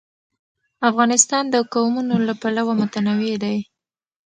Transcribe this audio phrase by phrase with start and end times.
[0.89, 3.57] افغانستان د قومونه له پلوه متنوع دی.